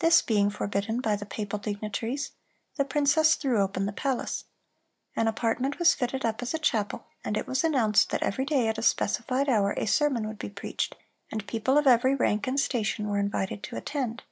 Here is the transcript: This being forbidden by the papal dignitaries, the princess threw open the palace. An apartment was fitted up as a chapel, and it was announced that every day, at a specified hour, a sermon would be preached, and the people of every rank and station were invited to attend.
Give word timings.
This 0.00 0.20
being 0.20 0.50
forbidden 0.50 1.00
by 1.00 1.16
the 1.16 1.24
papal 1.24 1.58
dignitaries, 1.58 2.32
the 2.74 2.84
princess 2.84 3.36
threw 3.36 3.62
open 3.62 3.86
the 3.86 3.92
palace. 3.94 4.44
An 5.16 5.28
apartment 5.28 5.78
was 5.78 5.94
fitted 5.94 6.26
up 6.26 6.42
as 6.42 6.52
a 6.52 6.58
chapel, 6.58 7.06
and 7.24 7.38
it 7.38 7.46
was 7.46 7.64
announced 7.64 8.10
that 8.10 8.22
every 8.22 8.44
day, 8.44 8.68
at 8.68 8.76
a 8.76 8.82
specified 8.82 9.48
hour, 9.48 9.70
a 9.78 9.86
sermon 9.86 10.26
would 10.28 10.38
be 10.38 10.50
preached, 10.50 10.94
and 11.30 11.40
the 11.40 11.46
people 11.46 11.78
of 11.78 11.86
every 11.86 12.14
rank 12.14 12.46
and 12.46 12.60
station 12.60 13.08
were 13.08 13.16
invited 13.18 13.62
to 13.62 13.76
attend. 13.78 14.24